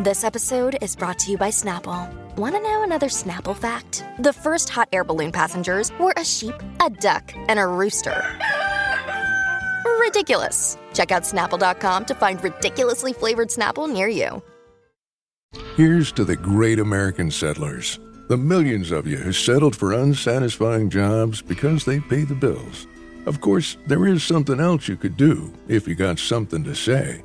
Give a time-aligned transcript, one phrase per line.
[0.00, 2.08] This episode is brought to you by Snapple.
[2.36, 4.04] Want to know another Snapple fact?
[4.20, 8.38] The first hot air balloon passengers were a sheep, a duck, and a rooster.
[9.98, 10.78] Ridiculous.
[10.94, 14.40] Check out snapple.com to find ridiculously flavored Snapple near you.
[15.74, 21.42] Here's to the great American settlers, the millions of you who settled for unsatisfying jobs
[21.42, 22.86] because they pay the bills.
[23.26, 27.24] Of course, there is something else you could do if you got something to say.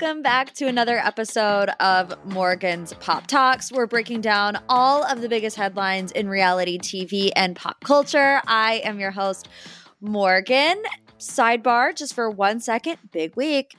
[0.00, 3.70] Welcome back to another episode of Morgan's Pop Talks.
[3.70, 8.40] We're breaking down all of the biggest headlines in reality TV and pop culture.
[8.44, 9.48] I am your host,
[10.00, 10.82] Morgan.
[11.20, 13.76] Sidebar, just for one second, big week.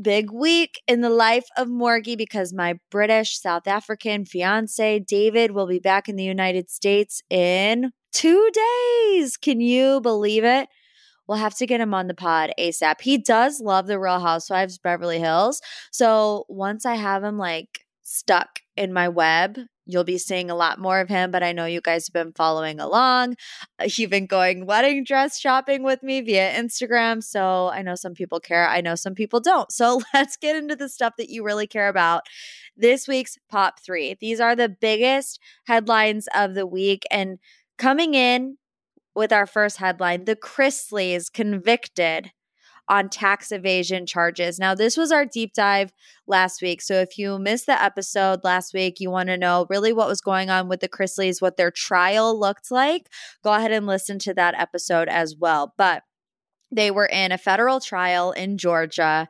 [0.00, 5.68] Big week in the life of Morgie because my British South African fiance, David, will
[5.68, 9.36] be back in the United States in two days.
[9.36, 10.68] Can you believe it?
[11.26, 13.00] We'll have to get him on the pod ASAP.
[13.00, 15.60] He does love the Real Housewives Beverly Hills.
[15.90, 20.78] So once I have him like stuck in my web, you'll be seeing a lot
[20.78, 21.30] more of him.
[21.30, 23.36] But I know you guys have been following along.
[23.80, 27.22] Uh, You've been going wedding dress shopping with me via Instagram.
[27.22, 28.68] So I know some people care.
[28.68, 29.70] I know some people don't.
[29.72, 32.22] So let's get into the stuff that you really care about.
[32.76, 34.16] This week's Pop 3.
[34.20, 37.04] These are the biggest headlines of the week.
[37.10, 37.38] And
[37.76, 38.56] coming in
[39.14, 42.32] with our first headline The Chrisleys convicted
[42.88, 44.58] on tax evasion charges.
[44.58, 45.92] Now, this was our deep dive
[46.26, 46.82] last week.
[46.82, 50.20] So, if you missed the episode last week, you want to know really what was
[50.20, 53.08] going on with the Chrisleys, what their trial looked like,
[53.44, 55.74] go ahead and listen to that episode as well.
[55.78, 56.02] But
[56.70, 59.28] they were in a federal trial in Georgia.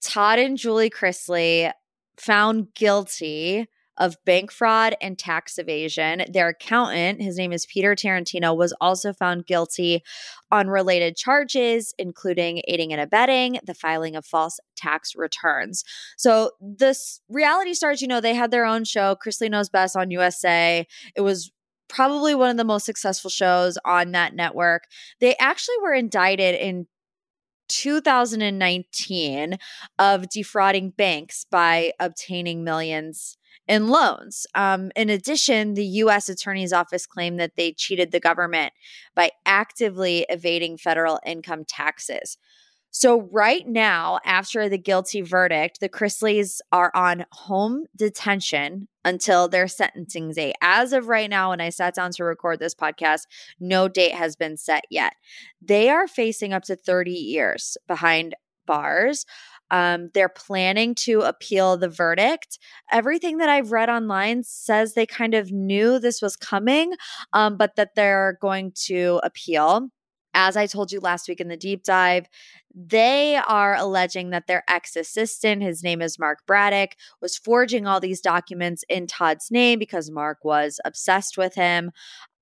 [0.00, 1.72] Todd and Julie Chrisley
[2.16, 3.66] found guilty
[3.98, 6.24] of bank fraud and tax evasion.
[6.32, 10.02] Their accountant, his name is Peter Tarantino, was also found guilty
[10.50, 15.84] on related charges, including aiding and abetting, the filing of false tax returns.
[16.16, 20.10] So, this reality stars, you know, they had their own show, Chrisley Knows Best on
[20.10, 20.86] USA.
[21.14, 21.50] It was
[21.88, 24.84] probably one of the most successful shows on that network.
[25.20, 26.86] They actually were indicted in
[27.68, 29.58] 2019
[29.98, 33.37] of defrauding banks by obtaining millions
[33.68, 34.46] in loans.
[34.54, 36.28] Um, in addition, the U.S.
[36.28, 38.72] Attorney's Office claimed that they cheated the government
[39.14, 42.38] by actively evading federal income taxes.
[42.90, 49.68] So, right now, after the guilty verdict, the Chrisleys are on home detention until their
[49.68, 50.54] sentencing date.
[50.62, 53.26] As of right now, when I sat down to record this podcast,
[53.60, 55.12] no date has been set yet.
[55.60, 58.34] They are facing up to 30 years behind
[58.66, 59.26] bars.
[59.70, 62.58] Um, they're planning to appeal the verdict.
[62.90, 66.94] Everything that I've read online says they kind of knew this was coming,
[67.32, 69.88] um, but that they're going to appeal.
[70.34, 72.26] As I told you last week in the deep dive,
[72.74, 76.90] they are alleging that their ex assistant, his name is Mark Braddock,
[77.20, 81.90] was forging all these documents in Todd's name because Mark was obsessed with him.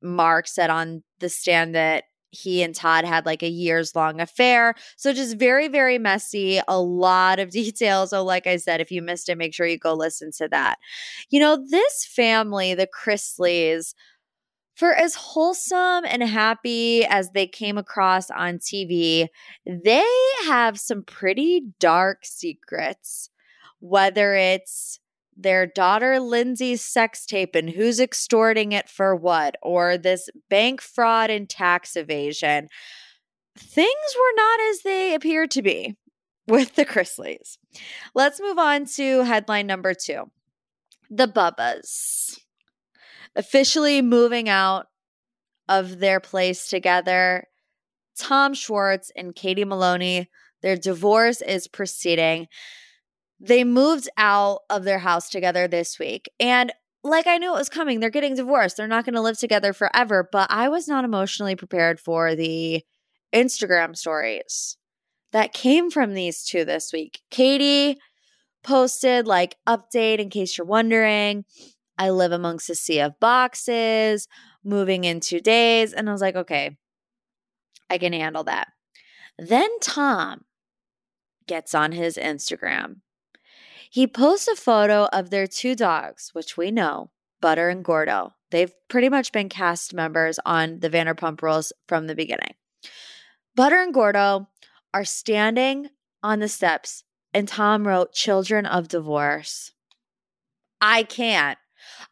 [0.03, 4.75] Mark said on the stand that he and Todd had like a years long affair.
[4.97, 8.11] So just very, very messy, a lot of details.
[8.11, 10.79] So, like I said, if you missed it, make sure you go listen to that.
[11.31, 13.95] You know, this family, the Chrisleys,
[14.75, 19.27] for as wholesome and happy as they came across on TV,
[19.65, 20.07] they
[20.47, 23.31] have some pretty dark secrets.
[23.81, 25.01] Whether it's
[25.37, 31.31] their daughter Lindsay's sex tape and who's extorting it for what, or this bank fraud
[31.31, 32.69] and tax evasion.
[33.59, 35.97] Things were not as they appeared to be
[36.49, 37.59] with the Chrisleys.
[38.15, 40.31] Let's move on to headline number two
[41.11, 42.39] The Bubbas.
[43.35, 44.87] Officially moving out
[45.69, 47.45] of their place together.
[48.19, 50.31] Tom Schwartz and Katie Maloney,
[50.63, 52.47] their divorce is proceeding
[53.39, 56.29] they moved out of their house together this week.
[56.41, 56.73] And
[57.05, 58.77] like I knew it was coming, they're getting divorced.
[58.77, 60.29] They're not going to live together forever.
[60.31, 62.83] But I was not emotionally prepared for the
[63.35, 64.77] Instagram stories
[65.33, 67.21] that came from these two this week.
[67.31, 67.99] Katie
[68.63, 71.45] posted, like, update in case you're wondering.
[71.99, 74.29] I live amongst a sea of boxes,
[74.65, 75.93] moving in two days.
[75.93, 76.77] And I was like, okay,
[77.89, 78.69] I can handle that.
[79.39, 80.45] Then Tom
[81.47, 82.97] gets on his Instagram
[83.91, 87.11] he posts a photo of their two dogs, which we know,
[87.41, 88.35] Butter and Gordo.
[88.51, 92.55] They've pretty much been cast members on the Vanderpump Rules from the beginning.
[93.55, 94.49] Butter and Gordo
[94.95, 95.91] are standing
[96.23, 97.05] on the steps,
[97.35, 99.73] and Tom wrote Children of Divorce.
[100.81, 101.59] I can't.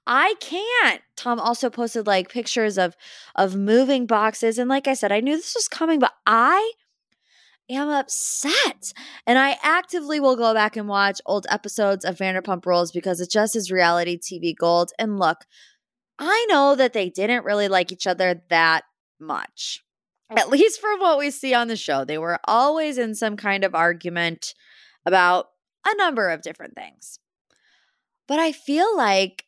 [0.06, 1.02] I can't.
[1.16, 2.96] Tom also posted like pictures of
[3.34, 6.72] of moving boxes and like I said I knew this was coming but I
[7.68, 8.92] am upset.
[9.26, 13.30] And I actively will go back and watch old episodes of Vanderpump Rules because it
[13.30, 14.92] just is reality TV gold.
[14.98, 15.38] And look,
[16.18, 18.84] I know that they didn't really like each other that
[19.18, 19.82] much.
[20.30, 22.04] At least from what we see on the show.
[22.04, 24.54] They were always in some kind of argument
[25.06, 25.46] about
[25.86, 27.18] a number of different things.
[28.26, 29.44] But I feel like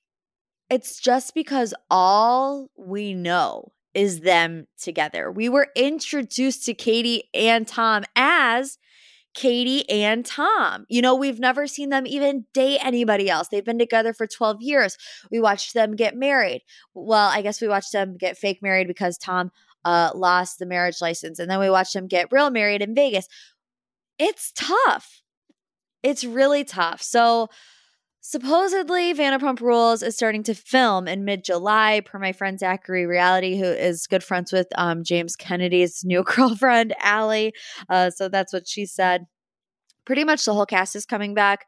[0.68, 5.32] it's just because all we know is them together.
[5.32, 8.76] We were introduced to Katie and Tom as
[9.34, 10.84] Katie and Tom.
[10.90, 13.48] You know, we've never seen them even date anybody else.
[13.48, 14.98] They've been together for 12 years.
[15.30, 16.62] We watched them get married.
[16.94, 19.50] Well, I guess we watched them get fake married because Tom
[19.86, 21.38] uh, lost the marriage license.
[21.38, 23.28] And then we watched them get real married in Vegas.
[24.18, 25.22] It's tough.
[26.02, 27.00] It's really tough.
[27.00, 27.48] So,
[28.28, 33.56] Supposedly, Vanderpump Rules is starting to film in mid July, per my friend Zachary Reality,
[33.56, 37.52] who is good friends with um, James Kennedy's new girlfriend, Allie.
[37.88, 39.26] Uh, so that's what she said.
[40.04, 41.66] Pretty much the whole cast is coming back,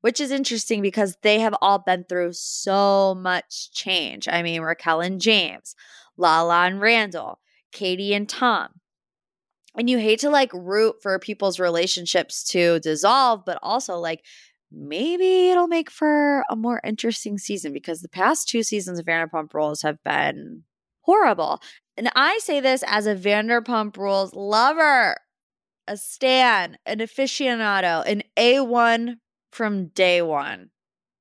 [0.00, 4.26] which is interesting because they have all been through so much change.
[4.26, 5.74] I mean, Raquel and James,
[6.16, 7.40] Lala and Randall,
[7.72, 8.68] Katie and Tom.
[9.76, 14.24] And you hate to like root for people's relationships to dissolve, but also like
[14.72, 19.52] maybe it'll make for a more interesting season because the past two seasons of Vanderpump
[19.54, 20.64] Rules have been
[21.02, 21.60] horrible.
[21.96, 25.16] And I say this as a Vanderpump Rules lover,
[25.86, 29.16] a stan, an aficionado, an A1
[29.50, 30.70] from day one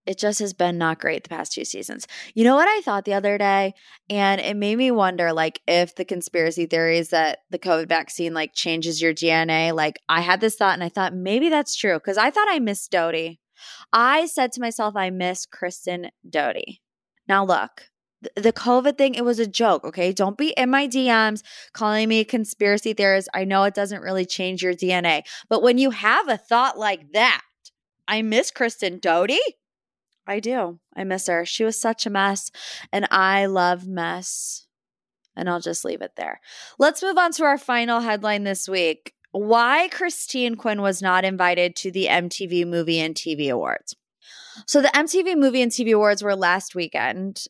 [0.09, 2.07] it just has been not great the past two seasons.
[2.33, 3.75] You know what I thought the other day?
[4.09, 8.55] And it made me wonder like if the conspiracy theories that the COVID vaccine like
[8.55, 12.17] changes your DNA, like I had this thought and I thought maybe that's true because
[12.17, 13.37] I thought I missed Doute.
[13.93, 16.79] I said to myself, I miss Kristen Doute.
[17.27, 17.83] Now look,
[18.35, 20.11] the COVID thing, it was a joke, okay?
[20.11, 23.29] Don't be in my DMs calling me a conspiracy theorist.
[23.35, 25.21] I know it doesn't really change your DNA.
[25.49, 27.43] But when you have a thought like that,
[28.07, 29.39] I miss Kristen Doute.
[30.29, 30.79] I do.
[30.95, 31.43] I miss her.
[31.43, 32.51] She was such a mess,
[32.93, 34.67] and I love mess.
[35.35, 36.39] And I'll just leave it there.
[36.77, 39.13] Let's move on to our final headline this week.
[39.31, 43.95] Why Christine Quinn was not invited to the MTV Movie and TV Awards.
[44.67, 47.45] So, the MTV Movie and TV Awards were last weekend.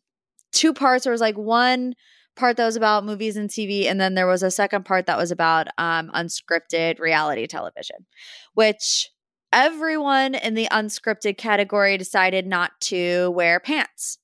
[0.54, 1.04] Two parts.
[1.04, 1.96] There was like one
[2.38, 5.18] part that was about movies and TV, and then there was a second part that
[5.18, 8.06] was about um, unscripted reality television,
[8.54, 9.10] which
[9.52, 14.18] everyone in the unscripted category decided not to wear pants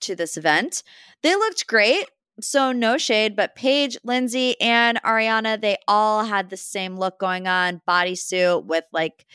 [0.00, 0.82] to this event.
[1.22, 2.06] They looked great.
[2.40, 7.46] So, no shade, but Paige, Lindsay, and Ariana, they all had the same look going
[7.46, 9.26] on bodysuit with like,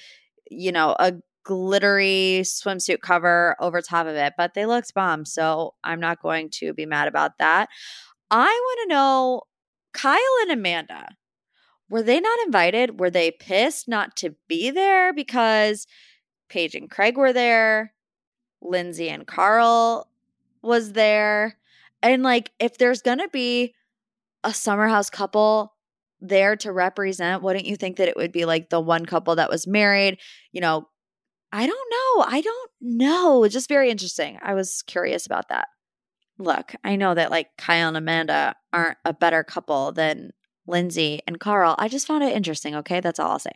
[0.49, 5.25] you know, a glittery swimsuit cover over top of it, but they looked bomb.
[5.25, 7.69] So, I'm not going to be mad about that.
[8.31, 9.41] I want to know
[9.93, 11.09] Kyle and Amanda
[11.89, 13.00] were they not invited?
[13.00, 15.88] Were they pissed not to be there because
[16.50, 17.94] Paige and Craig were there?
[18.62, 20.10] Lindsay and Carl
[20.62, 21.57] was there.
[22.01, 23.74] And like, if there's going to be
[24.44, 25.74] a summer house couple
[26.19, 29.50] there to represent, wouldn't you think that it would be like the one couple that
[29.50, 30.20] was married?
[30.51, 30.88] You know,
[31.51, 32.25] I don't know.
[32.27, 33.48] I don't know.
[33.48, 34.38] Just very interesting.
[34.41, 35.67] I was curious about that.
[36.38, 40.32] Look, I know that like Kyle and Amanda aren't a better couple than
[40.67, 41.75] Lindsay, and Carl.
[41.77, 42.75] I just found it interesting.
[42.75, 43.00] Okay.
[43.00, 43.51] That's all I'll say.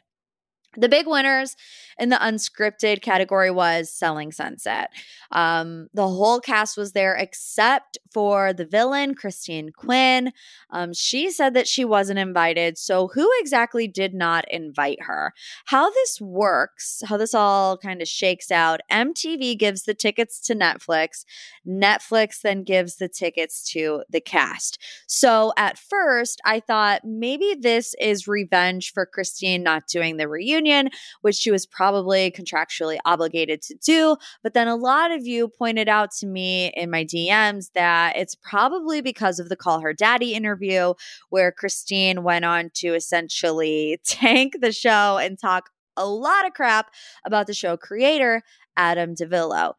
[0.77, 1.57] The big winners
[1.99, 4.89] in the unscripted category was Selling Sunset.
[5.31, 10.31] Um, the whole cast was there except for the villain, Christine Quinn.
[10.69, 12.77] Um, she said that she wasn't invited.
[12.77, 15.33] So, who exactly did not invite her?
[15.65, 20.55] How this works, how this all kind of shakes out MTV gives the tickets to
[20.55, 21.25] Netflix.
[21.67, 24.81] Netflix then gives the tickets to the cast.
[25.05, 30.60] So, at first, I thought maybe this is revenge for Christine not doing the reunion
[30.61, 30.89] union,
[31.21, 34.15] which she was probably contractually obligated to do.
[34.43, 38.35] But then a lot of you pointed out to me in my DMs that it's
[38.35, 40.93] probably because of the Call Her Daddy interview,
[41.29, 46.91] where Christine went on to essentially tank the show and talk a lot of crap
[47.25, 48.43] about the show creator,
[48.77, 49.73] Adam DiVello.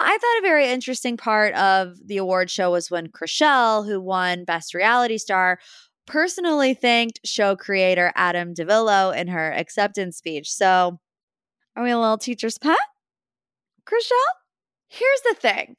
[0.00, 4.44] I thought a very interesting part of the award show was when Chrishell, who won
[4.44, 5.60] Best Reality Star,
[6.06, 10.50] personally thanked show creator Adam DiVello in her acceptance speech.
[10.50, 10.98] So,
[11.76, 12.78] are we a little teacher's pet?
[13.86, 14.34] Chrishell?
[14.88, 15.76] Here's the thing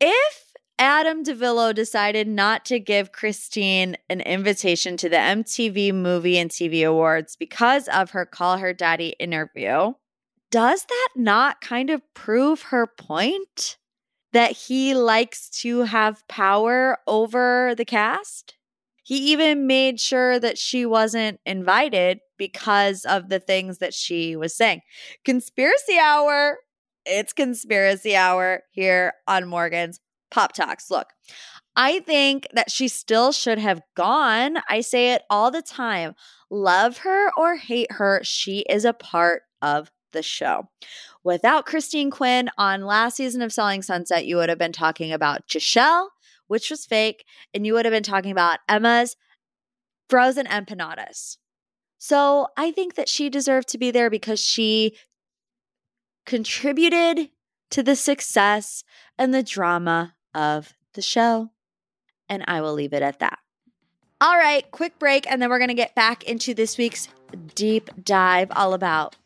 [0.00, 6.50] if Adam DiVello decided not to give Christine an invitation to the MTV Movie and
[6.50, 9.94] TV Awards because of her Call Her Daddy interview.
[10.50, 13.76] Does that not kind of prove her point?
[14.32, 18.57] That he likes to have power over the cast?
[19.08, 24.54] He even made sure that she wasn't invited because of the things that she was
[24.54, 24.82] saying.
[25.24, 26.58] Conspiracy hour.
[27.06, 29.98] It's conspiracy hour here on Morgan's
[30.30, 30.90] Pop Talks.
[30.90, 31.06] Look,
[31.74, 34.58] I think that she still should have gone.
[34.68, 36.12] I say it all the time.
[36.50, 40.68] Love her or hate her, she is a part of the show.
[41.24, 45.46] Without Christine Quinn on last season of Selling Sunset, you would have been talking about
[45.46, 46.10] Gisele,
[46.48, 47.24] which was fake,
[47.54, 49.16] and you would have been talking about Emma's
[50.10, 51.36] frozen empanadas.
[51.98, 54.96] So I think that she deserved to be there because she
[56.26, 57.30] contributed
[57.70, 58.84] to the success
[59.16, 61.50] and the drama of the show.
[62.28, 63.38] And I will leave it at that.
[64.20, 67.08] All right, quick break, and then we're going to get back into this week's
[67.54, 69.16] deep dive all about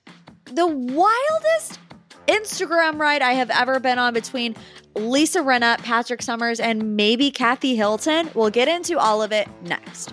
[0.44, 1.78] the wildest
[2.26, 4.54] Instagram ride I have ever been on between
[4.94, 8.30] Lisa Rinna, Patrick Summers, and maybe Kathy Hilton.
[8.34, 10.12] We'll get into all of it next.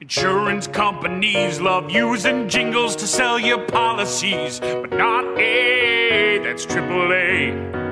[0.00, 6.38] Insurance companies love using jingles to sell your policies, but not A.
[6.44, 7.85] That's AAA.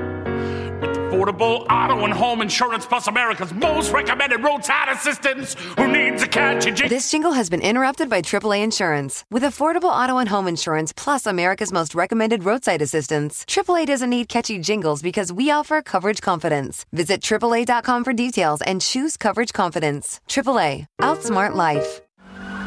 [1.14, 6.26] With affordable auto and home insurance plus America's most recommended roadside assistance, who needs a
[6.26, 6.88] catchy jingle?
[6.88, 9.24] This jingle has been interrupted by AAA Insurance.
[9.30, 14.28] With affordable auto and home insurance plus America's most recommended roadside assistance, AAA doesn't need
[14.28, 16.84] catchy jingles because we offer coverage confidence.
[16.92, 20.20] Visit AAA.com for details and choose coverage confidence.
[20.28, 22.00] AAA, outsmart life.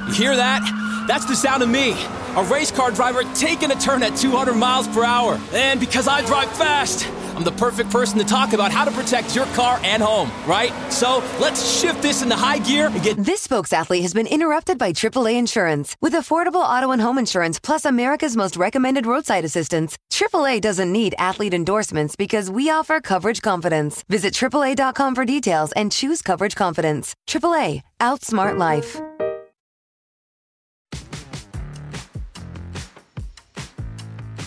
[0.07, 1.05] You hear that?
[1.05, 1.91] That's the sound of me,
[2.37, 5.37] a race car driver taking a turn at 200 miles per hour.
[5.51, 7.05] And because I drive fast,
[7.37, 10.73] I'm the perfect person to talk about how to protect your car and home, right?
[10.91, 13.15] So let's shift this into high gear and get.
[13.15, 15.95] This spokes athlete has been interrupted by AAA Insurance.
[16.01, 21.13] With affordable auto and home insurance plus America's most recommended roadside assistance, AAA doesn't need
[21.19, 24.03] athlete endorsements because we offer coverage confidence.
[24.09, 27.13] Visit AAA.com for details and choose coverage confidence.
[27.27, 28.99] AAA, outsmart life.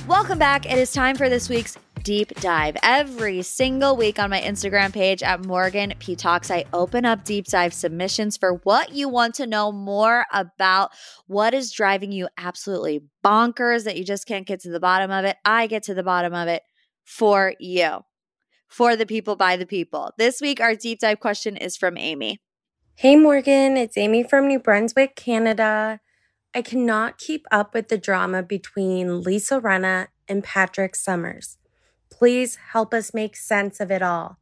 [0.08, 0.66] Welcome back.
[0.66, 2.76] It is time for this week's deep dive.
[2.82, 7.46] Every single week on my Instagram page at Morgan P Talks, I open up deep
[7.46, 10.90] dive submissions for what you want to know more about.
[11.26, 15.24] What is driving you absolutely bonkers that you just can't get to the bottom of
[15.24, 15.36] it?
[15.44, 16.62] I get to the bottom of it
[17.04, 18.00] for you,
[18.68, 20.12] for the people, by the people.
[20.18, 22.40] This week, our deep dive question is from Amy.
[22.94, 26.00] Hey Morgan, it's Amy from New Brunswick, Canada.
[26.54, 31.56] I cannot keep up with the drama between Lisa Rinna and Patrick Summers.
[32.10, 34.38] Please help us make sense of it all.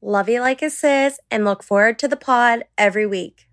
[0.00, 3.48] Love you like a sis and look forward to the pod every week.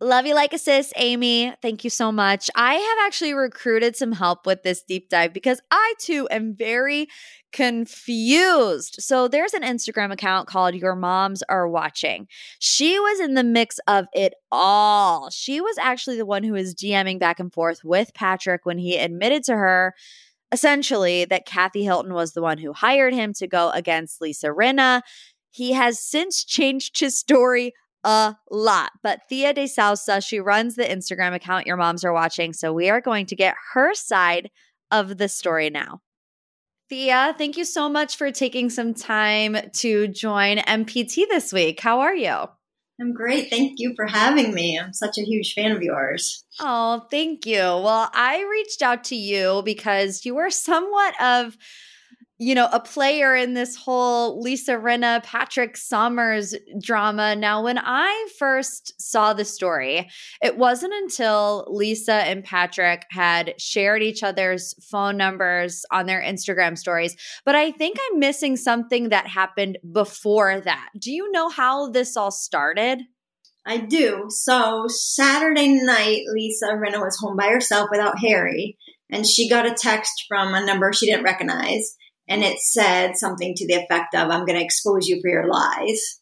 [0.00, 1.52] Love you like a sis, Amy.
[1.60, 2.48] Thank you so much.
[2.54, 7.08] I have actually recruited some help with this deep dive because I too am very
[7.50, 8.96] confused.
[9.00, 12.28] So there's an Instagram account called Your Moms Are Watching.
[12.60, 15.30] She was in the mix of it all.
[15.30, 18.96] She was actually the one who was DMing back and forth with Patrick when he
[18.96, 19.96] admitted to her
[20.52, 25.02] essentially that Kathy Hilton was the one who hired him to go against Lisa Rinna.
[25.50, 27.72] He has since changed his story
[28.04, 28.92] a lot.
[29.02, 32.52] But Thea de Sousa, she runs the Instagram account Your Moms Are Watching.
[32.52, 34.50] So we are going to get her side
[34.90, 36.00] of the story now.
[36.88, 41.80] Thea, thank you so much for taking some time to join MPT this week.
[41.80, 42.46] How are you?
[43.00, 43.48] I'm great.
[43.48, 44.78] Thank you for having me.
[44.78, 46.44] I'm such a huge fan of yours.
[46.58, 47.58] Oh, thank you.
[47.60, 51.56] Well, I reached out to you because you were somewhat of
[52.40, 57.34] you know, a player in this whole Lisa Rinna, Patrick Summers drama.
[57.34, 60.08] Now, when I first saw the story,
[60.40, 66.78] it wasn't until Lisa and Patrick had shared each other's phone numbers on their Instagram
[66.78, 67.16] stories.
[67.44, 70.90] But I think I'm missing something that happened before that.
[70.96, 73.00] Do you know how this all started?
[73.66, 74.26] I do.
[74.28, 78.78] So, Saturday night, Lisa Rinna was home by herself without Harry,
[79.10, 81.96] and she got a text from a number she didn't recognize
[82.28, 85.48] and it said something to the effect of, I'm going to expose you for your
[85.48, 86.20] lies.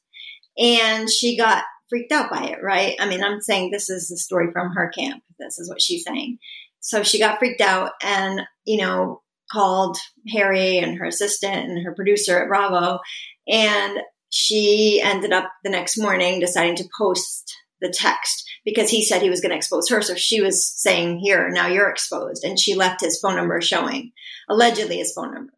[0.58, 2.96] And she got freaked out by it, right?
[2.98, 5.22] I mean, I'm saying this is the story from her camp.
[5.38, 6.38] This is what she's saying.
[6.80, 9.96] So she got freaked out and, you know, called
[10.32, 13.00] Harry and her assistant and her producer at Bravo.
[13.48, 13.98] And
[14.30, 19.30] she ended up the next morning deciding to post the text because he said he
[19.30, 20.00] was going to expose her.
[20.00, 22.44] So she was saying, Here, now you're exposed.
[22.44, 24.12] And she left his phone number showing,
[24.48, 25.52] allegedly his phone number.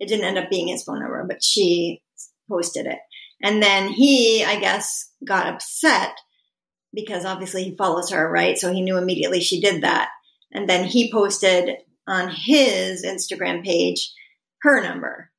[0.00, 2.02] It didn't end up being his phone number, but she
[2.48, 2.98] posted it.
[3.42, 6.16] And then he, I guess, got upset
[6.94, 8.56] because obviously he follows her, right?
[8.56, 10.10] So he knew immediately she did that.
[10.52, 14.12] And then he posted on his Instagram page
[14.62, 15.30] her number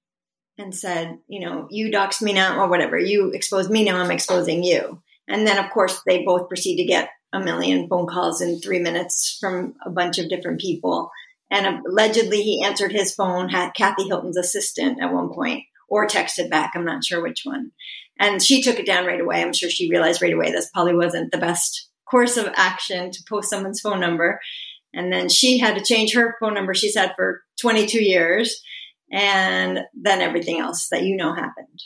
[0.57, 2.97] and said, you know, you doxed me now or whatever.
[2.97, 5.01] You exposed me now, I'm exposing you.
[5.27, 8.79] And then, of course, they both proceed to get a million phone calls in three
[8.79, 11.09] minutes from a bunch of different people.
[11.55, 16.49] And allegedly, he answered his phone, had Kathy Hilton's assistant at one point, or texted
[16.49, 16.73] back.
[16.75, 17.71] I'm not sure which one.
[18.19, 19.41] And she took it down right away.
[19.41, 23.23] I'm sure she realized right away this probably wasn't the best course of action to
[23.29, 24.41] post someone's phone number.
[24.93, 28.61] And then she had to change her phone number she's had for 22 years.
[29.09, 31.83] And then everything else that you know happened.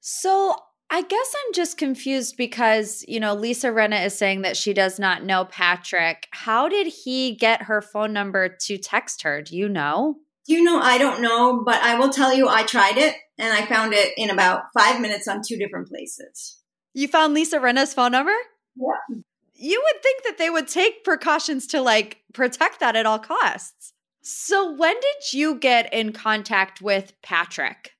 [0.00, 0.56] So
[0.92, 4.98] I guess I'm just confused because, you know, Lisa Rinna is saying that she does
[4.98, 6.28] not know Patrick.
[6.32, 9.40] How did he get her phone number to text her?
[9.40, 10.16] Do you know?
[10.46, 10.78] Do you know?
[10.78, 14.12] I don't know, but I will tell you I tried it and I found it
[14.18, 16.58] in about five minutes on two different places.
[16.92, 18.36] You found Lisa Rinna's phone number?
[18.76, 19.16] Yeah.
[19.54, 23.94] You would think that they would take precautions to like protect that at all costs.
[24.20, 27.91] So when did you get in contact with Patrick?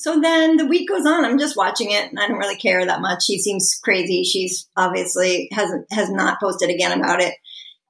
[0.00, 1.26] So then the week goes on.
[1.26, 3.24] I'm just watching it, and I don't really care that much.
[3.24, 4.24] She seems crazy.
[4.24, 7.34] She's obviously hasn't has not posted again about it.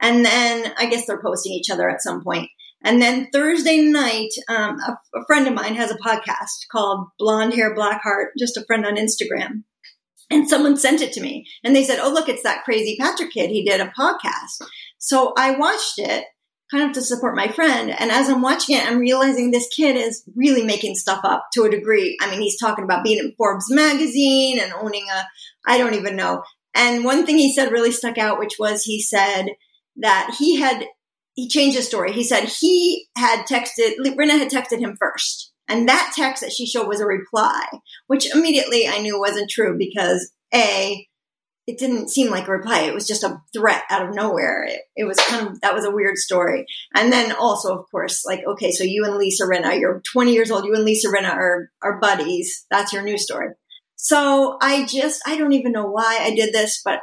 [0.00, 2.50] And then I guess they're posting each other at some point.
[2.82, 7.54] And then Thursday night, um, a, a, friend of mine has a podcast called Blonde
[7.54, 9.62] Hair Black Heart, just a friend on Instagram.
[10.30, 13.30] And someone sent it to me and they said, Oh, look, it's that crazy Patrick
[13.30, 13.50] kid.
[13.50, 14.66] He did a podcast.
[14.98, 16.24] So I watched it
[16.70, 17.90] kind of to support my friend.
[17.90, 21.64] And as I'm watching it, I'm realizing this kid is really making stuff up to
[21.64, 22.16] a degree.
[22.20, 25.24] I mean, he's talking about being in Forbes magazine and owning a,
[25.66, 26.42] I don't even know.
[26.74, 29.46] And one thing he said really stuck out, which was he said
[29.96, 30.86] that he had
[31.34, 32.12] he changed his story.
[32.12, 35.52] He said he had texted, Rinna had texted him first.
[35.68, 37.64] And that text that she showed was a reply,
[38.08, 41.06] which immediately I knew wasn't true because A,
[41.70, 42.80] it didn't seem like a reply.
[42.80, 44.64] It was just a threat out of nowhere.
[44.64, 46.66] It, it, was kind of, that was a weird story.
[46.96, 50.50] And then also, of course, like, okay, so you and Lisa Rinna, you're 20 years
[50.50, 52.66] old, you and Lisa Rinna are, are buddies.
[52.72, 53.50] That's your new story.
[53.94, 57.02] So I just, I don't even know why I did this, but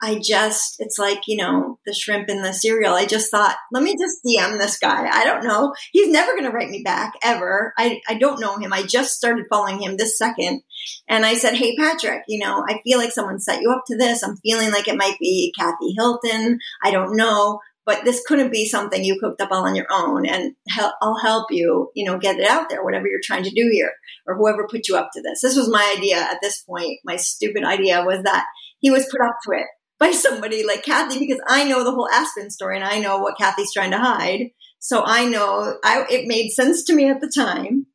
[0.00, 2.94] I just, it's like, you know, the shrimp in the cereal.
[2.94, 5.08] I just thought, let me just DM this guy.
[5.08, 5.74] I don't know.
[5.92, 7.74] He's never going to write me back ever.
[7.76, 8.72] I, I don't know him.
[8.72, 10.62] I just started following him this second.
[11.08, 13.96] And I said, Hey, Patrick, you know, I feel like someone set you up to
[13.96, 14.22] this.
[14.22, 16.60] I'm feeling like it might be Kathy Hilton.
[16.82, 20.26] I don't know, but this couldn't be something you cooked up all on your own.
[20.26, 20.54] And
[21.02, 23.94] I'll help you, you know, get it out there, whatever you're trying to do here
[24.26, 25.40] or whoever put you up to this.
[25.40, 27.00] This was my idea at this point.
[27.04, 28.46] My stupid idea was that
[28.78, 29.66] he was put up to it
[29.98, 33.38] by somebody like Kathy because I know the whole Aspen story and I know what
[33.38, 34.50] Kathy's trying to hide.
[34.78, 37.86] So I know I, it made sense to me at the time.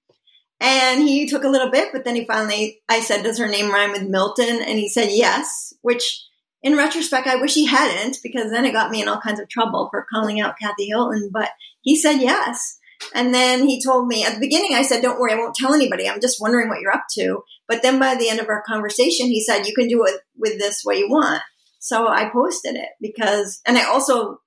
[0.60, 3.72] And he took a little bit, but then he finally, I said, does her name
[3.72, 4.62] rhyme with Milton?
[4.62, 6.24] And he said, yes, which
[6.62, 9.50] in retrospect, I wish he hadn't because then it got me in all kinds of
[9.50, 11.30] trouble for calling out Kathy Hilton.
[11.34, 11.50] But
[11.82, 12.80] he said yes.
[13.14, 15.74] And then he told me at the beginning, I said, don't worry, I won't tell
[15.74, 16.08] anybody.
[16.08, 17.44] I'm just wondering what you're up to.
[17.68, 20.58] But then by the end of our conversation, he said, you can do it with
[20.60, 21.42] this way you want.
[21.84, 24.40] So I posted it because, and I also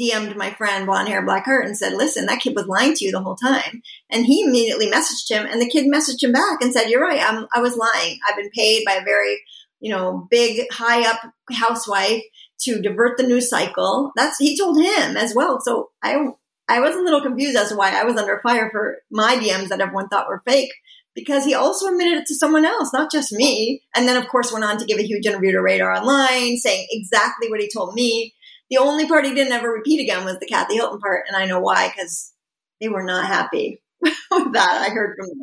[0.00, 3.04] DM'd my friend Blonde Hair Black Heart and said, listen, that kid was lying to
[3.04, 3.82] you the whole time.
[4.08, 7.20] And he immediately messaged him and the kid messaged him back and said, you're right.
[7.20, 8.20] I'm, I was lying.
[8.28, 9.40] I've been paid by a very,
[9.80, 11.18] you know, big, high up
[11.50, 12.22] housewife
[12.60, 14.12] to divert the news cycle.
[14.14, 15.60] That's, he told him as well.
[15.60, 16.24] So I,
[16.68, 19.68] I was a little confused as to why I was under fire for my DMs
[19.68, 20.70] that everyone thought were fake
[21.16, 23.82] because he also admitted it to someone else, not just me.
[23.96, 26.86] And then, of course, went on to give a huge interview to Radar Online saying
[26.90, 28.34] exactly what he told me.
[28.70, 31.24] The only part he didn't ever repeat again was the Kathy Hilton part.
[31.26, 32.32] And I know why, because
[32.80, 34.86] they were not happy with that.
[34.86, 35.38] I heard from them.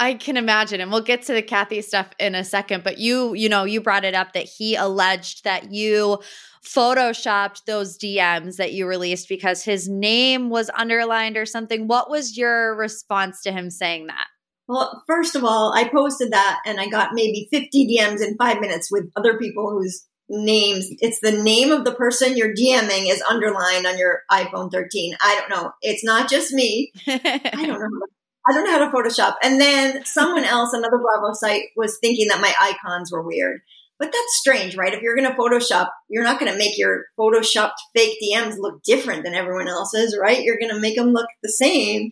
[0.00, 0.80] I can imagine.
[0.80, 2.82] And we'll get to the Kathy stuff in a second.
[2.82, 6.18] But you, you know, you brought it up that he alleged that you
[6.66, 11.86] photoshopped those DMs that you released because his name was underlined or something.
[11.86, 14.26] What was your response to him saying that?
[14.68, 18.60] Well, first of all, I posted that and I got maybe 50 DMs in five
[18.60, 23.22] minutes with other people whose names, it's the name of the person you're DMing is
[23.22, 25.16] underlined on your iPhone 13.
[25.20, 25.72] I don't know.
[25.82, 26.92] It's not just me.
[27.06, 28.06] I don't know.
[28.48, 29.34] I don't know how to Photoshop.
[29.42, 33.60] And then someone else, another Bravo site, was thinking that my icons were weird.
[33.98, 34.92] But that's strange, right?
[34.92, 38.82] If you're going to Photoshop, you're not going to make your Photoshopped fake DMs look
[38.82, 40.42] different than everyone else's, right?
[40.42, 42.10] You're going to make them look the same.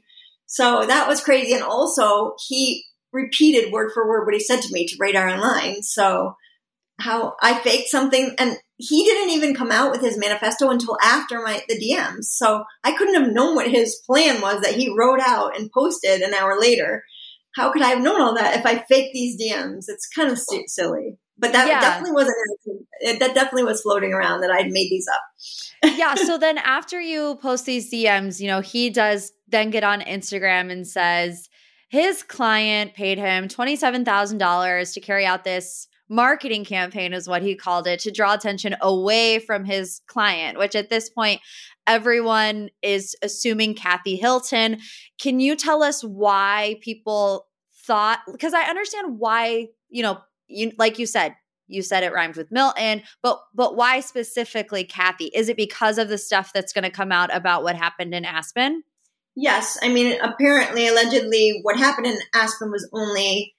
[0.52, 1.54] So that was crazy.
[1.54, 5.80] And also, he repeated word for word what he said to me to Radar Online.
[5.84, 6.34] So
[6.98, 11.40] how I faked something and he didn't even come out with his manifesto until after
[11.40, 12.24] my the DMs.
[12.24, 16.20] So I couldn't have known what his plan was that he wrote out and posted
[16.20, 17.04] an hour later.
[17.54, 19.84] how could I have known all that if I faked these DMs?
[19.86, 21.19] It's kind of silly.
[21.40, 21.80] But that Yeah.
[21.80, 22.36] definitely wasn't
[23.02, 25.22] it- that definitely was floating around that I'd made these up.
[25.96, 26.14] yeah.
[26.14, 30.70] So then after you post these DMs, you know, he does then get on Instagram
[30.70, 31.48] and says
[31.88, 37.86] his client paid him $27,000 to carry out this marketing campaign, is what he called
[37.86, 41.40] it, to draw attention away from his client, which at this point,
[41.86, 44.78] everyone is assuming Kathy Hilton.
[45.20, 47.46] Can you tell us why people
[47.86, 48.20] thought?
[48.30, 50.18] Because I understand why, you know,
[50.50, 51.34] you, like you said,
[51.66, 55.30] you said it rhymed with Milton, but but why specifically Kathy?
[55.34, 58.24] Is it because of the stuff that's going to come out about what happened in
[58.24, 58.82] Aspen?
[59.36, 63.54] Yes, I mean apparently allegedly what happened in Aspen was only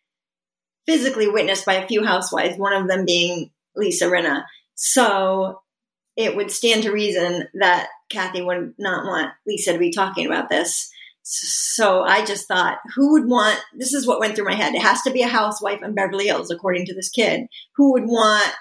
[0.86, 4.44] physically witnessed by a few housewives, one of them being Lisa Rinna.
[4.76, 5.62] So
[6.18, 10.50] it would stand to reason that Kathy would not want Lisa to be talking about
[10.50, 10.92] this.
[11.24, 14.74] So I just thought, who would want this is what went through my head.
[14.74, 17.42] It has to be a housewife in Beverly Hills, according to this kid.
[17.76, 18.52] Who would want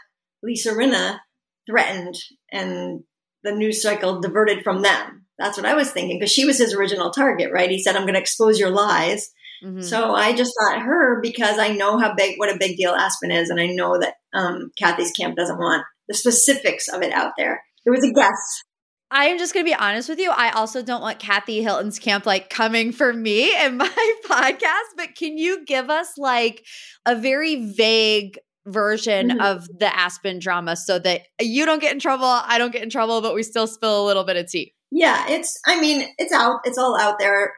[0.42, 1.20] Lisa Rinna
[1.68, 2.16] threatened
[2.52, 3.02] and
[3.42, 5.26] the news cycle diverted from them?
[5.38, 7.70] That's what I was thinking because she was his original target, right?
[7.70, 9.30] He said, I'm going to expose your lies.
[9.64, 9.82] Mhm.
[9.82, 13.30] So I just thought her because I know how big, what a big deal Aspen
[13.30, 13.48] is.
[13.50, 17.62] And I know that um, Kathy's camp doesn't want the specifics of it out there.
[17.86, 18.62] It was a guess.
[19.10, 20.30] I am just going to be honest with you.
[20.30, 25.14] I also don't want Kathy Hilton's camp like coming for me and my podcast, but
[25.16, 26.64] can you give us like
[27.06, 29.40] a very vague version Mhm.
[29.42, 32.90] of the Aspen drama so that you don't get in trouble, I don't get in
[32.90, 34.74] trouble, but we still spill a little bit of tea?
[34.92, 37.54] Yeah, it's, I mean, it's out, it's all out there.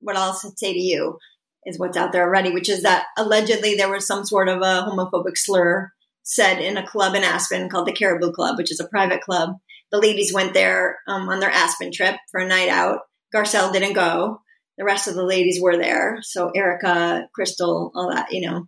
[0.00, 1.18] What I'll say to you
[1.66, 4.86] is what's out there already, which is that allegedly there was some sort of a
[4.88, 5.90] homophobic slur
[6.22, 9.50] said in a club in Aspen called the Caribou Club, which is a private club.
[9.92, 13.00] The ladies went there um, on their Aspen trip for a night out.
[13.34, 14.40] Garcelle didn't go.
[14.78, 16.18] The rest of the ladies were there.
[16.22, 18.66] So Erika, Crystal, all that, you know,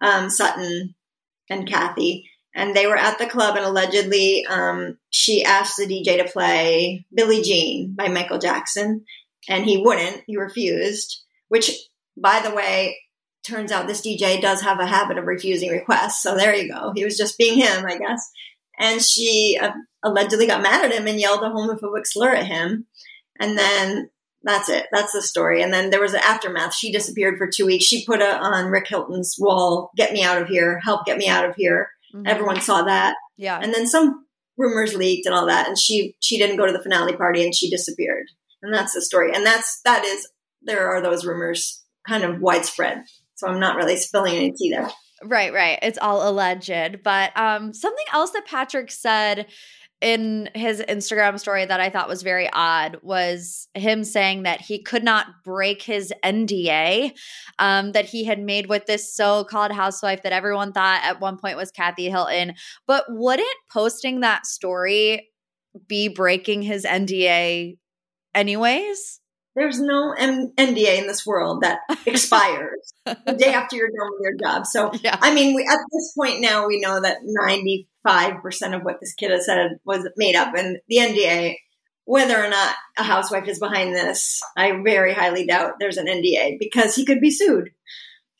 [0.00, 0.94] um, Sutton
[1.50, 2.28] and Kathy.
[2.54, 7.06] And they were at the club, and allegedly, um, she asked the DJ to play
[7.14, 9.04] Billie Jean by Michael Jackson,
[9.48, 10.22] and he wouldn't.
[10.26, 11.70] He refused, which,
[12.16, 12.98] by the way,
[13.46, 16.22] turns out this DJ does have a habit of refusing requests.
[16.22, 16.92] So there you go.
[16.94, 18.28] He was just being him, I guess.
[18.78, 22.86] And she uh, allegedly got mad at him and yelled a homophobic slur at him.
[23.40, 24.10] And then
[24.42, 24.86] that's it.
[24.92, 25.62] That's the story.
[25.62, 26.74] And then there was an aftermath.
[26.74, 27.84] She disappeared for two weeks.
[27.84, 30.80] She put a, on Rick Hilton's wall, "Get me out of here!
[30.82, 31.06] Help!
[31.06, 32.26] Get me out of here!" Mhm.
[32.26, 33.16] Everyone saw that.
[33.36, 33.58] Yeah.
[33.60, 35.66] And then some rumors leaked and all that.
[35.68, 38.26] And she she didn't go to the finale party and she disappeared.
[38.62, 39.34] And that's the story.
[39.34, 40.28] And that's that is
[40.62, 43.04] there are those rumors kind of widespread.
[43.34, 44.88] So I'm not really spilling any tea there.
[45.24, 45.78] Right, right.
[45.82, 47.02] It's all alleged.
[47.02, 49.46] But um something else that Patrick said
[50.00, 54.80] in his Instagram story that I thought was very odd was him saying that he
[54.80, 57.12] could not break his NDA
[57.58, 61.36] um, that he had made with this so called housewife that everyone thought at one
[61.36, 62.54] point was Kathy Hilton.
[62.86, 65.28] But wouldn't posting that story
[65.88, 67.76] be breaking his NDA
[68.34, 69.20] anyways?
[69.58, 74.22] There's no M- NDA in this world that expires the day after you're done with
[74.22, 74.66] your job.
[74.66, 75.18] So Yeah.
[75.20, 77.18] I mean, we, at this point now, we know that
[78.06, 80.54] 95% of what this kid has said was made up.
[80.56, 81.56] And the NDA,
[82.04, 86.58] whether or not a housewife is behind this, I very highly doubt there's an NDA
[86.58, 87.70] because he could be sued.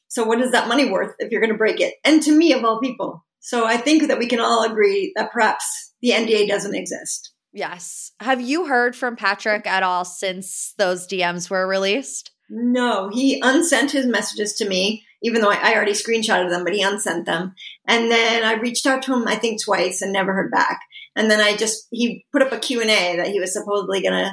[0.08, 1.94] So, what is that money worth if you're going to break it?
[2.04, 3.24] And to me, of all people.
[3.40, 7.32] So, I think that we can all agree that perhaps the NDA doesn't exist.
[7.52, 8.12] Yes.
[8.20, 12.30] Have you heard from Patrick at all since those DMs were released?
[12.50, 16.74] No, he unsent his messages to me, even though I, I already screenshotted them, but
[16.74, 17.54] he unsent them.
[17.86, 20.80] And then I reached out to him, I think twice and never heard back.
[21.14, 24.32] And then I just, he put up a Q&A that he was supposedly going to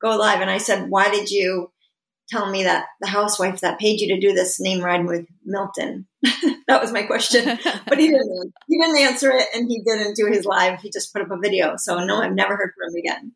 [0.00, 0.40] go live.
[0.40, 1.70] And I said, why did you
[2.28, 6.06] tell me that the housewife that paid you to do this name ride with Milton?
[6.66, 7.58] that was my question.
[7.86, 10.80] But he didn't, he didn't answer it and he didn't do his live.
[10.80, 11.74] He just put up a video.
[11.76, 13.32] So no, I've never heard from him again.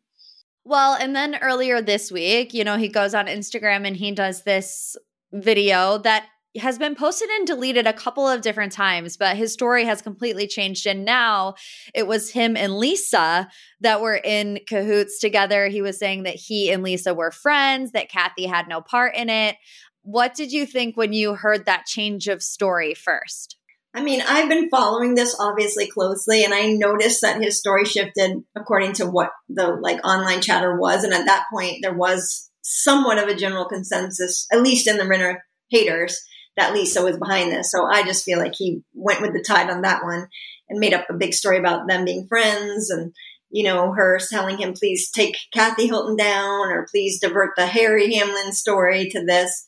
[0.63, 4.43] Well, and then earlier this week, you know, he goes on Instagram and he does
[4.43, 4.97] this
[5.31, 9.85] video that has been posted and deleted a couple of different times, but his story
[9.85, 10.87] has completely changed.
[10.87, 11.55] And now
[11.93, 13.49] it was him and Lisa
[13.81, 15.67] that were in cahoots together.
[15.67, 19.29] He was saying that he and Lisa were friends, that Kathy had no part in
[19.29, 19.55] it.
[20.03, 23.57] What did you think when you heard that change of story first?
[23.93, 28.43] I mean, I've been following this obviously closely, and I noticed that his story shifted
[28.55, 33.17] according to what the like online chatter was, and at that point, there was somewhat
[33.17, 35.37] of a general consensus, at least in the Rinna
[35.69, 36.21] haters,
[36.57, 37.71] that Lisa was behind this.
[37.71, 40.27] So I just feel like he went with the tide on that one
[40.69, 43.13] and made up a big story about them being friends, and
[43.49, 48.13] you know, her telling him, "Please take Kathy Hilton down," or "Please divert the Harry
[48.13, 49.65] Hamlin story to this."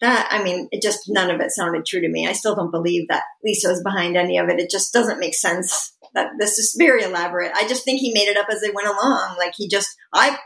[0.00, 2.26] that I mean, it just none of it sounded true to me.
[2.26, 4.60] I still don't believe that Lisa was behind any of it.
[4.60, 5.92] It just doesn't make sense.
[6.14, 7.52] That this is very elaborate.
[7.54, 9.36] I just think he made it up as they went along.
[9.38, 10.38] Like he just, I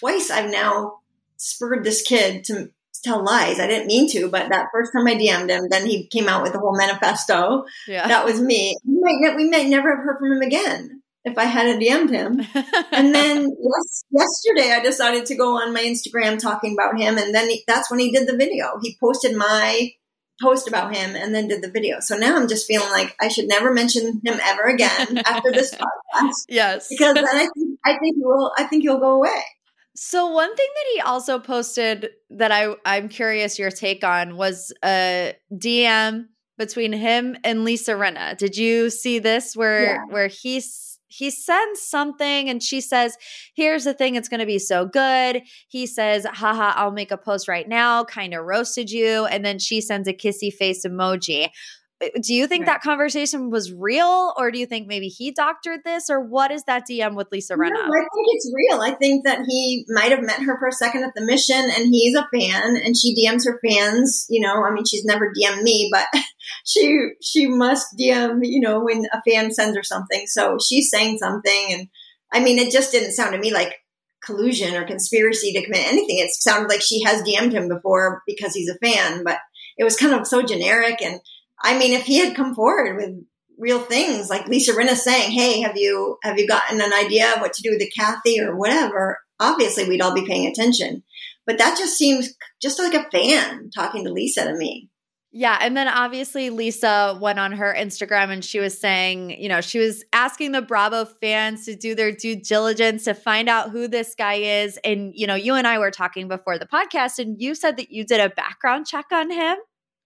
[0.00, 0.98] twice I've now
[1.36, 2.70] spurred this kid to
[3.04, 3.60] tell lies.
[3.60, 6.42] I didn't mean to, but that first time I DM'd him, then he came out
[6.42, 7.64] with the whole manifesto.
[7.86, 8.08] Yeah.
[8.08, 8.76] That was me.
[8.86, 12.40] We might, we might never have heard from him again if I hadn't DM'd him.
[12.92, 17.18] and then yes, yesterday I decided to go on my Instagram talking about him.
[17.18, 18.78] And then he, that's when he did the video.
[18.80, 19.90] He posted my
[20.40, 21.98] post about him and then did the video.
[22.00, 25.74] So now I'm just feeling like I should never mention him ever again after this
[26.14, 26.44] podcast.
[26.48, 26.88] Yes.
[26.88, 29.42] Because then I think, I think he will, I think he'll go away.
[29.96, 34.72] So one thing that he also posted that I I'm curious your take on was
[34.84, 36.26] a DM
[36.58, 38.36] between him and Lisa Rinna.
[38.36, 40.04] Did you see this where yeah.
[40.08, 43.16] where he's he sends something and she says,
[43.54, 45.42] Here's the thing, it's going to be so good.
[45.68, 49.24] He says, Haha, I'll make a post right now, kind of roasted you.
[49.26, 51.48] And then she sends a kissy face emoji.
[52.02, 52.74] Uh, do you think right.
[52.74, 56.64] that conversation was real or do you think maybe he doctored this or what is
[56.64, 58.80] that dm with lisa rinna no, i think it's real.
[58.80, 61.86] I think that he might have met her for a second at the mission and
[61.86, 64.64] he's a fan and she dms her fans you know.
[64.64, 66.06] I mean she's never dm'd me but
[66.66, 70.26] she she must dm you know when a fan sends her something.
[70.26, 71.88] So she's saying something and
[72.32, 73.74] i mean it just didn't sound to me like
[74.22, 76.18] collusion or conspiracy to commit anything.
[76.18, 79.38] It sounded like she has dm'd him before because he's a fan but
[79.78, 81.20] it was kind of so generic and
[81.62, 83.24] I mean, if he had come forward with
[83.58, 87.40] real things like Lisa Rinna saying, "Hey, have you have you gotten an idea of
[87.40, 91.02] what to do with the Kathy or whatever?" Obviously, we'd all be paying attention.
[91.46, 94.90] But that just seems just like a fan talking to Lisa to me.
[95.38, 95.58] Yeah.
[95.60, 99.78] And then obviously Lisa went on her Instagram and she was saying, you know, she
[99.78, 104.14] was asking the Bravo fans to do their due diligence to find out who this
[104.14, 104.78] guy is.
[104.82, 107.90] And, you know, you and I were talking before the podcast and you said that
[107.90, 109.58] you did a background check on him.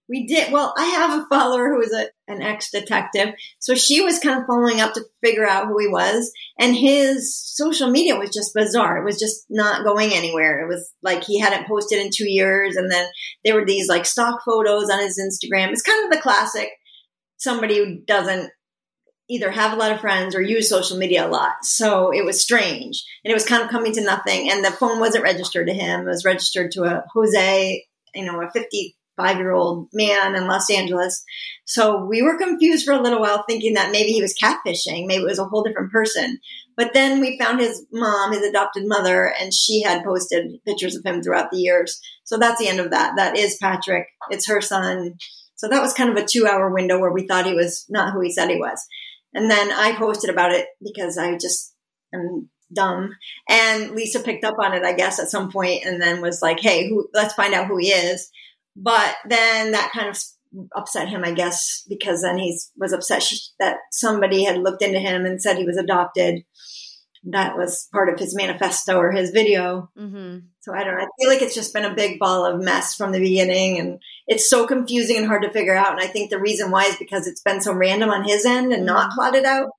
[0.09, 0.51] We did.
[0.51, 3.33] Well, I have a follower who is a, an ex detective.
[3.59, 6.31] So she was kind of following up to figure out who he was.
[6.59, 8.97] And his social media was just bizarre.
[8.97, 10.61] It was just not going anywhere.
[10.61, 12.75] It was like he hadn't posted in two years.
[12.75, 13.07] And then
[13.45, 15.69] there were these like stock photos on his Instagram.
[15.69, 16.69] It's kind of the classic
[17.37, 18.51] somebody who doesn't
[19.29, 21.63] either have a lot of friends or use social media a lot.
[21.63, 23.01] So it was strange.
[23.23, 24.51] And it was kind of coming to nothing.
[24.51, 26.01] And the phone wasn't registered to him.
[26.01, 30.47] It was registered to a Jose, you know, a 50 five year old man in
[30.47, 31.23] Los Angeles.
[31.65, 35.23] So we were confused for a little while, thinking that maybe he was catfishing, maybe
[35.23, 36.39] it was a whole different person.
[36.75, 41.05] But then we found his mom, his adopted mother, and she had posted pictures of
[41.05, 41.99] him throughout the years.
[42.23, 43.13] So that's the end of that.
[43.17, 44.07] That is Patrick.
[44.29, 45.15] It's her son.
[45.55, 48.13] So that was kind of a two hour window where we thought he was not
[48.13, 48.83] who he said he was.
[49.33, 51.73] And then I posted about it because I just
[52.13, 53.15] am dumb.
[53.49, 56.59] And Lisa picked up on it, I guess, at some point and then was like,
[56.59, 58.29] hey, who, let's find out who he is.
[58.75, 60.17] But then that kind of
[60.75, 63.23] upset him, I guess, because then he was upset
[63.59, 66.43] that somebody had looked into him and said he was adopted.
[67.23, 69.89] That was part of his manifesto or his video.
[69.97, 70.39] Mm-hmm.
[70.61, 71.03] So I don't know.
[71.03, 73.79] I feel like it's just been a big ball of mess from the beginning.
[73.79, 75.91] And it's so confusing and hard to figure out.
[75.91, 78.73] And I think the reason why is because it's been so random on his end
[78.73, 79.15] and not mm-hmm.
[79.15, 79.69] plotted out.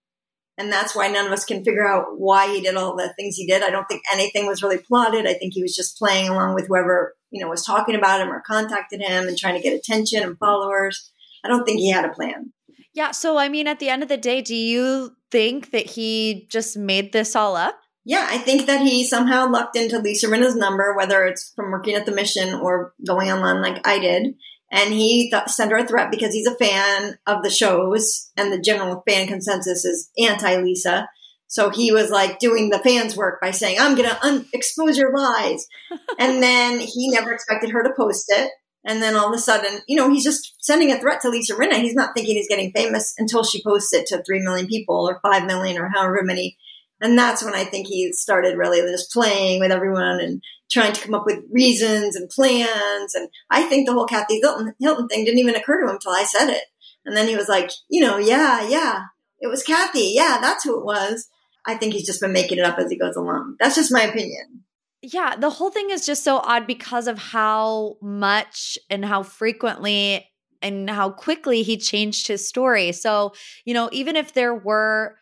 [0.59, 3.37] And that's why none of us can figure out why he did all the things
[3.37, 3.63] he did.
[3.63, 5.27] I don't think anything was really plotted.
[5.27, 8.31] I think he was just playing along with whoever, you know, was talking about him
[8.31, 11.11] or contacted him and trying to get attention and followers.
[11.43, 12.53] I don't think he had a plan.
[12.95, 13.13] Yeah.
[13.13, 16.77] So, I mean, at the end of the day, do you think that he just
[16.77, 17.79] made this all up?
[18.05, 21.95] Yeah, I think that he somehow lucked into Lisa Rinna's number, whether it's from working
[21.95, 24.35] at the mission or going online like I did
[24.73, 28.51] and he th- sent her a threat because he's a fan of the shows and
[28.51, 31.09] the general fan consensus is anti Lisa.
[31.47, 34.97] So he was like doing the fans work by saying, I'm going to un- expose
[34.97, 35.67] your lies.
[36.19, 38.51] and then he never expected her to post it.
[38.85, 41.55] And then all of a sudden, you know, he's just sending a threat to Lisa
[41.55, 41.81] Rinna.
[41.83, 45.21] He's not thinking he's getting famous until she posts it to 3 million people or
[45.23, 46.57] 5 million or however many.
[47.03, 51.01] And that's when I think he started really just playing with everyone and trying to
[51.01, 53.15] come up with reasons and plans.
[53.15, 56.13] And I think the whole Kathy Hilton, Hilton thing didn't even occur to him until
[56.13, 56.63] I said it.
[57.05, 59.01] And then he was like, you know, yeah, yeah,
[59.41, 60.13] it was Kathy.
[60.15, 61.29] Yeah, that's who it was.
[61.67, 63.57] I think he's just been making it up as he goes along.
[63.59, 64.63] That's just my opinion.
[65.03, 70.29] Yeah, the whole thing is just so odd because of how much and how frequently
[70.63, 72.93] and how quickly he changed his story.
[72.93, 73.33] So,
[73.65, 75.17] you know, even if there were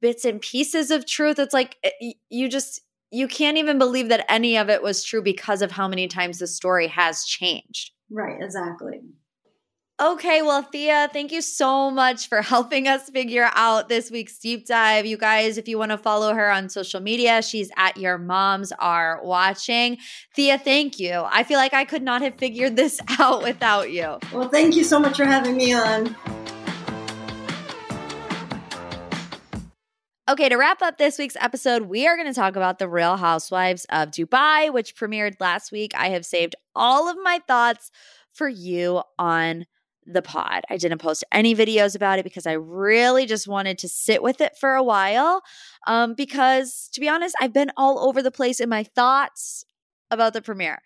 [0.00, 4.24] bits and pieces of truth, it's like eh, you just you can't even believe that
[4.30, 7.90] any of it was true because of how many times the story has changed.
[8.10, 9.00] Right, exactly.
[10.00, 14.66] Okay, well, Thea, thank you so much for helping us figure out this week's deep
[14.66, 15.06] dive.
[15.06, 18.72] You guys, if you want to follow her on social media, she's at Your Moms
[18.78, 19.98] Are Watching.
[20.34, 21.22] Thea, thank you.
[21.26, 24.18] I feel like I could not have figured this out without you.
[24.32, 26.16] Well, thank you so much for having me on.
[30.32, 33.18] Okay, to wrap up this week's episode, we are going to talk about The Real
[33.18, 35.92] Housewives of Dubai, which premiered last week.
[35.94, 37.90] I have saved all of my thoughts
[38.32, 39.66] for you on
[40.06, 40.62] the pod.
[40.70, 44.40] I didn't post any videos about it because I really just wanted to sit with
[44.40, 45.42] it for a while.
[45.86, 49.66] Um, because to be honest, I've been all over the place in my thoughts
[50.10, 50.80] about the premiere.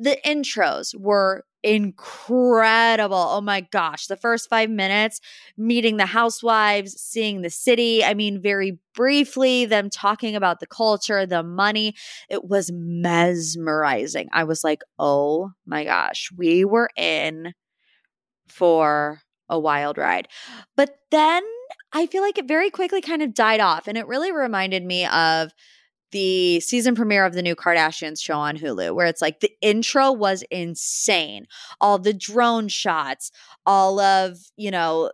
[0.00, 3.16] The intros were incredible.
[3.16, 4.06] Oh my gosh.
[4.06, 5.20] The first five minutes,
[5.56, 8.04] meeting the housewives, seeing the city.
[8.04, 11.94] I mean, very briefly, them talking about the culture, the money.
[12.28, 14.28] It was mesmerizing.
[14.32, 17.54] I was like, oh my gosh, we were in
[18.48, 20.28] for a wild ride.
[20.76, 21.42] But then
[21.92, 23.88] I feel like it very quickly kind of died off.
[23.88, 25.52] And it really reminded me of
[26.10, 30.12] the season premiere of the new Kardashians show on Hulu, where it's like the intro
[30.12, 31.46] was insane.
[31.80, 33.30] All the drone shots,
[33.66, 35.10] all of, you know,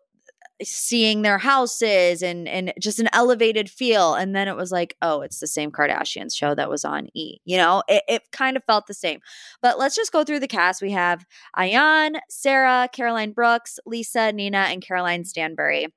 [0.62, 4.14] seeing their houses and and just an elevated feel.
[4.14, 7.38] And then it was like oh it's the same kardashians show that was on e
[7.44, 7.82] you know?
[7.88, 9.20] It, it kind of felt the same.
[9.62, 10.80] But let's just go through the cast.
[10.80, 11.26] We have
[11.58, 15.88] ayan sarah caroline brooks lisa nina and caroline stanbury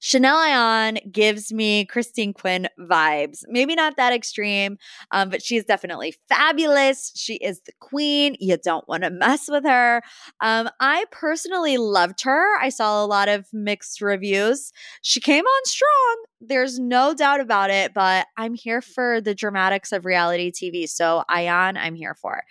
[0.00, 3.44] Chanel Ayan gives me Christine Quinn vibes.
[3.48, 4.78] Maybe not that extreme,
[5.10, 7.12] um, but she is definitely fabulous.
[7.14, 8.34] She is the queen.
[8.40, 10.02] You don't want to mess with her.
[10.40, 12.56] Um, I personally loved her.
[12.58, 14.72] I saw a lot of mixed reviews.
[15.02, 16.24] She came on strong.
[16.40, 20.88] There's no doubt about it, but I'm here for the dramatics of reality TV.
[20.88, 22.42] So, Ayan, I'm here for.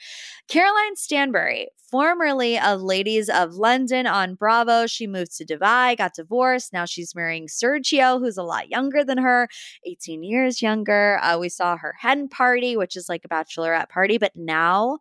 [0.47, 4.85] Caroline Stanbury, formerly of Ladies of London on Bravo.
[4.85, 6.71] She moved to Dubai, got divorced.
[6.71, 7.15] Now she's
[7.47, 9.47] Sergio, who's a lot younger than her,
[9.85, 11.19] 18 years younger.
[11.21, 14.99] Uh, we saw her hen party, which is like a bachelorette party, but now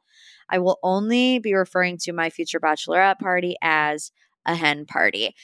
[0.48, 4.10] I will only be referring to my future bachelorette party as
[4.46, 5.34] a hen party.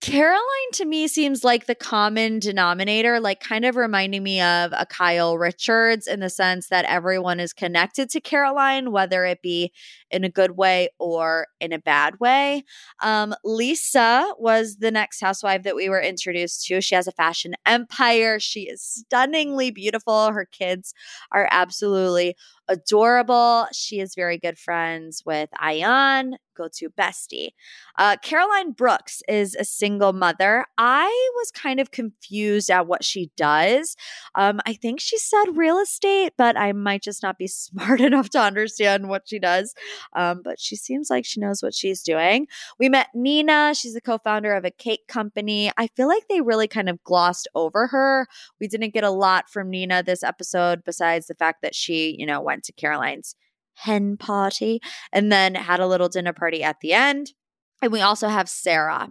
[0.00, 0.40] Caroline
[0.72, 5.36] to me seems like the common denominator, like kind of reminding me of a Kyle
[5.36, 9.72] Richards in the sense that everyone is connected to Caroline, whether it be
[10.10, 12.64] in a good way or in a bad way.
[13.02, 16.80] Um, Lisa was the next housewife that we were introduced to.
[16.80, 18.40] She has a fashion empire.
[18.40, 20.32] She is stunningly beautiful.
[20.32, 20.94] Her kids
[21.30, 22.36] are absolutely
[22.70, 23.66] adorable.
[23.72, 27.50] She is very good friends with Ayan, go to bestie.
[27.98, 30.64] Uh, Caroline Brooks is a single mother.
[30.78, 31.06] I
[31.36, 33.96] was kind of confused at what she does.
[34.34, 38.30] Um, I think she said real estate, but I might just not be smart enough
[38.30, 39.74] to understand what she does.
[40.14, 42.46] Um, but she seems like she knows what she's doing.
[42.78, 43.74] We met Nina.
[43.74, 45.72] She's the co founder of a cake company.
[45.76, 48.26] I feel like they really kind of glossed over her.
[48.60, 52.26] We didn't get a lot from Nina this episode besides the fact that she, you
[52.26, 53.34] know, went went to Caroline's
[53.74, 54.80] hen party
[55.12, 57.32] and then had a little dinner party at the end.
[57.80, 59.08] And we also have Sarah.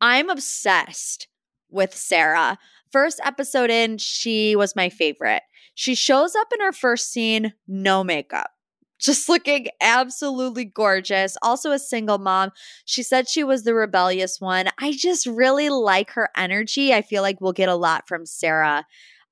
[0.00, 1.26] I'm obsessed
[1.68, 2.58] with Sarah.
[2.92, 5.42] First episode in, she was my favorite.
[5.74, 8.50] She shows up in her first scene, no makeup
[8.98, 11.36] just looking absolutely gorgeous.
[11.42, 12.50] Also, a single mom.
[12.86, 14.68] She said she was the rebellious one.
[14.78, 16.94] I just really like her energy.
[16.94, 18.86] I feel like we'll get a lot from Sarah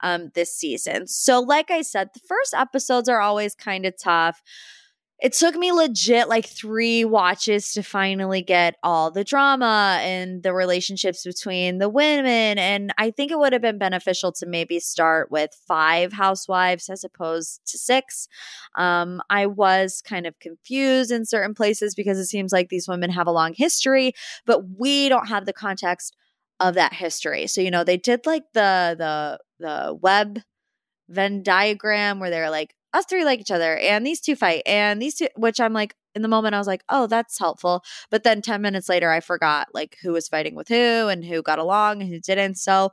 [0.05, 1.09] um, this season.
[1.09, 4.43] So, like I said, the first episodes are always kind of tough.
[5.21, 10.53] It took me legit like three watches to finally get all the drama and the
[10.53, 12.59] relationships between the women.
[12.59, 17.05] And I think it would have been beneficial to maybe start with five housewives as
[17.05, 18.29] opposed to six.
[18.77, 23.09] Um, I was kind of confused in certain places because it seems like these women
[23.09, 24.13] have a long history,
[24.45, 26.15] but we don't have the context
[26.61, 27.47] of that history.
[27.47, 30.41] So, you know, they did like the the the web
[31.09, 35.03] Venn diagram where they're like, us three like each other and these two fight and
[35.03, 37.83] these two which I'm like in the moment I was like, oh, that's helpful.
[38.09, 41.43] But then 10 minutes later I forgot like who was fighting with who and who
[41.43, 42.55] got along and who didn't.
[42.55, 42.91] So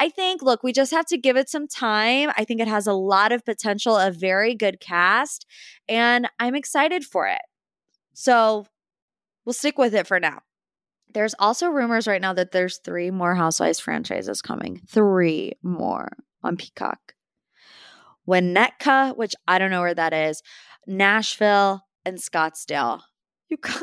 [0.00, 2.30] I think look, we just have to give it some time.
[2.36, 5.46] I think it has a lot of potential, a very good cast,
[5.88, 7.42] and I'm excited for it.
[8.12, 8.66] So
[9.44, 10.40] we'll stick with it for now.
[11.14, 14.80] There's also rumors right now that there's three more Housewives franchises coming.
[14.88, 16.08] Three more
[16.42, 17.14] on Peacock.
[18.28, 20.42] Winnetka, which I don't know where that is,
[20.86, 23.02] Nashville, and Scottsdale.
[23.48, 23.78] You guys,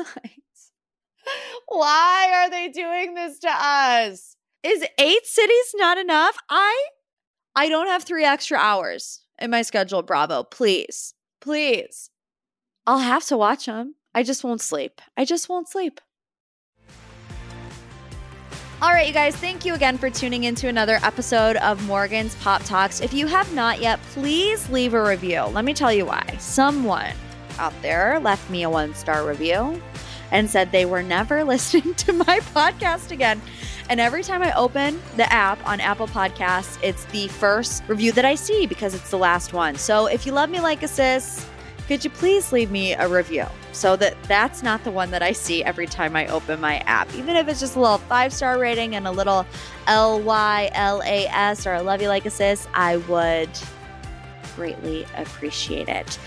[1.66, 4.36] why are they doing this to us?
[4.62, 6.36] Is eight cities not enough?
[6.50, 6.86] I
[7.56, 10.42] I don't have three extra hours in my schedule, Bravo.
[10.42, 12.10] Please, please.
[12.86, 13.94] I'll have to watch them.
[14.14, 15.00] I just won't sleep.
[15.16, 16.00] I just won't sleep.
[18.82, 22.64] All right, you guys, thank you again for tuning into another episode of Morgan's Pop
[22.64, 23.00] Talks.
[23.00, 25.42] If you have not yet, please leave a review.
[25.42, 26.24] Let me tell you why.
[26.40, 27.14] Someone
[27.60, 29.80] out there left me a one star review
[30.32, 33.40] and said they were never listening to my podcast again.
[33.88, 38.24] And every time I open the app on Apple Podcasts, it's the first review that
[38.24, 39.76] I see because it's the last one.
[39.76, 41.46] So if you love me like a sis,
[41.86, 45.32] could you please leave me a review so that that's not the one that I
[45.32, 47.12] see every time I open my app?
[47.14, 49.46] Even if it's just a little five star rating and a little
[49.86, 53.50] L Y L A S or I love you like a sis, I would
[54.56, 56.18] greatly appreciate it.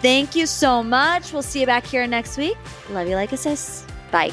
[0.00, 1.32] Thank you so much.
[1.32, 2.56] We'll see you back here next week.
[2.90, 3.86] Love you like a sis.
[4.10, 4.32] Bye.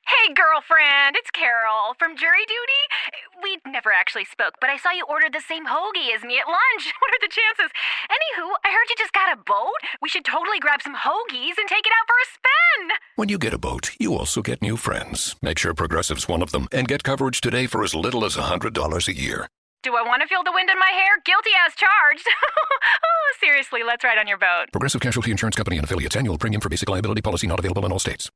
[0.11, 2.83] Hey, girlfriend, it's Carol from jury duty.
[3.41, 6.51] We never actually spoke, but I saw you ordered the same hoagie as me at
[6.51, 6.83] lunch.
[6.99, 7.71] What are the chances?
[8.11, 9.79] Anywho, I heard you just got a boat.
[10.01, 12.89] We should totally grab some hoagies and take it out for a spin.
[13.15, 15.37] When you get a boat, you also get new friends.
[15.41, 19.07] Make sure Progressive's one of them and get coverage today for as little as $100
[19.07, 19.47] a year.
[19.81, 21.17] Do I want to feel the wind in my hair?
[21.25, 22.27] Guilty as charged.
[23.03, 24.67] oh, seriously, let's ride on your boat.
[24.71, 27.91] Progressive Casualty Insurance Company and affiliates annual premium for basic liability policy not available in
[27.91, 28.29] all states.